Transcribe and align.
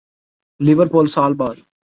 Liverpool 0.59 1.07
سال 1.07 1.33
بعد 1.33 1.57